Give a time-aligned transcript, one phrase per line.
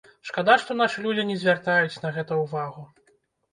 [0.27, 2.91] Шкада, што нашы людзі не звяртаюць на гэта ўвагу.